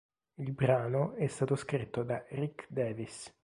Il 0.39 0.53
brano 0.53 1.13
è 1.13 1.27
stato 1.27 1.55
scritto 1.55 2.01
da 2.01 2.25
Rick 2.29 2.65
Davies. 2.71 3.31